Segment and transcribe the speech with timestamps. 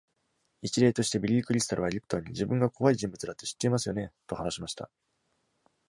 [0.63, 4.89] 一例として、ビリー・クリスタルはリプトンに「自分が怖い人物だって知っていますよね？」と話しました。